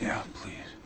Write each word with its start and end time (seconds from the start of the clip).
Yeah, 0.00 0.22
please. 0.34 0.83